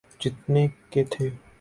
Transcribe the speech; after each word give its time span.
جتنے 0.21 0.67
کے 0.91 1.03
تھے۔ 1.03 1.29